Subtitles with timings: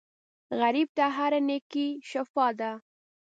[0.59, 2.71] غریب ته هره نېکۍ شفاء ده